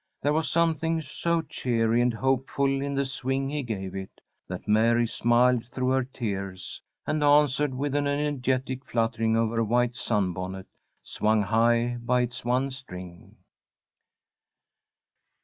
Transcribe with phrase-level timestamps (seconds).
[0.23, 5.05] There was something so cheery and hopeful in the swing he gave it, that Mary
[5.05, 10.65] smiled through her tears, and answered with an energetic fluttering of her white sunbonnet,
[11.03, 13.35] swung high by its one string.